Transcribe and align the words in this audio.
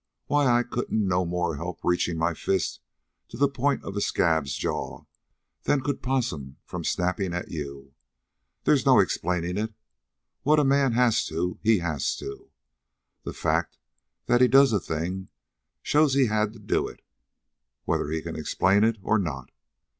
Why, 0.25 0.47
I 0.47 0.63
couldn't 0.63 1.07
no 1.07 1.25
more 1.25 1.57
help 1.57 1.81
reaching 1.83 2.17
my 2.17 2.33
fist 2.33 2.79
to 3.27 3.37
the 3.37 3.47
point 3.47 3.83
of 3.83 3.95
a 3.95 4.01
scab's 4.01 4.55
jaw 4.55 5.03
than 5.65 5.81
could 5.81 6.01
Possum 6.01 6.57
from 6.65 6.83
snappin' 6.83 7.35
at 7.35 7.51
you. 7.51 7.93
They's 8.63 8.83
no 8.83 8.97
explainin' 8.97 9.59
it. 9.59 9.75
What 10.41 10.59
a 10.59 10.63
man 10.63 10.93
has 10.93 11.23
to 11.27 11.59
he 11.61 11.77
has 11.85 12.15
to. 12.15 12.49
The 13.25 13.33
fact 13.33 13.77
that 14.25 14.41
he 14.41 14.47
does 14.47 14.73
a 14.73 14.79
thing 14.79 15.29
shows 15.83 16.15
he 16.15 16.25
had 16.25 16.51
to 16.53 16.59
do 16.59 16.87
it 16.87 17.01
whether 17.85 18.09
he 18.09 18.23
can 18.23 18.35
explain 18.35 18.83
it 18.83 18.97
or 19.03 19.19
not. 19.19 19.51